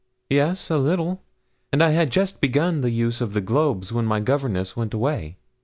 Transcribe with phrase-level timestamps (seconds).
[0.31, 1.21] 'Yes, a little;
[1.71, 5.37] and I had just begun the use of the globes when my governess went away.'